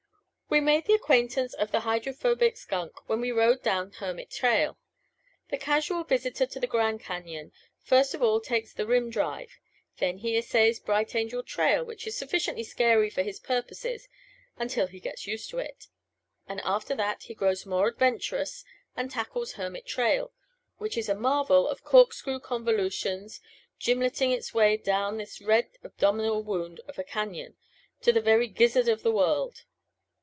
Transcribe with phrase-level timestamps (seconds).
[0.53, 4.77] We made the acquaintance of the Hydrophobic Skunk when we rode down Hermit Trail.
[5.47, 7.53] The casual visitor to the Grand Cañon
[7.85, 9.57] first of all takes the rim drive;
[9.99, 14.09] then he essays Bright Angel Trail, which is sufficiently scary for his purposes
[14.57, 15.87] until he gets used to it;
[16.49, 20.33] and after that he grows more adventurous and tackles Hermit Trail,
[20.79, 23.39] which is a marvel of corkscrew convolutions,
[23.79, 27.53] gimleting its way down this red abdominal wound of a cañon
[28.01, 29.63] to the very gizzard of the world.